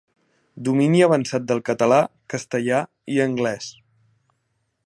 Domini 0.69 1.01
avançat 1.07 1.45
de 1.51 1.57
català, 1.69 2.01
castellà 2.35 2.83
i 3.17 3.23
anglès. 3.27 3.73